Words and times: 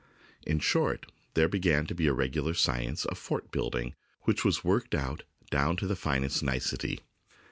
In 0.47 0.57
short, 0.57 1.05
there 1.35 1.47
began 1.47 1.85
to 1.85 1.93
be 1.93 2.07
a 2.07 2.13
regular 2.13 2.55
science 2.55 3.05
of 3.05 3.19
fort 3.19 3.51
building, 3.51 3.93
which 4.23 4.43
was 4.43 4.63
worked 4.63 4.95
out 4.95 5.21
down 5.51 5.75
to 5.77 5.85
the 5.85 5.95
finest 5.95 6.41
nicety. 6.41 7.01